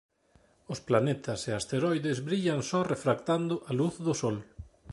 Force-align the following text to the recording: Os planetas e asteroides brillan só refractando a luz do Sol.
Os 0.73 0.79
planetas 0.87 1.39
e 1.49 1.51
asteroides 1.53 2.17
brillan 2.27 2.59
só 2.71 2.79
refractando 2.93 3.55
a 3.69 3.71
luz 3.79 3.95
do 4.05 4.13
Sol. 4.21 4.37